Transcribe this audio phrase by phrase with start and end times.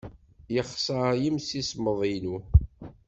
[0.55, 2.35] Yexṣer yimsismeḍ-inu.